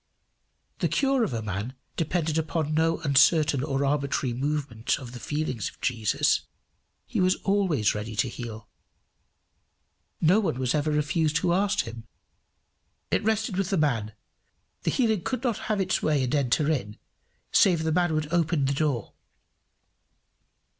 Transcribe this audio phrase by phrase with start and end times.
[0.79, 5.69] The cure of a man depended upon no uncertain or arbitrary movement of the feelings
[5.69, 6.41] of Jesus.
[7.05, 8.67] He was always ready to heal.
[10.19, 12.07] No one was ever refused who asked him.
[13.11, 14.13] It rested with the man:
[14.81, 16.97] the healing could not have its way and enter in,
[17.51, 19.13] save the man would open his door.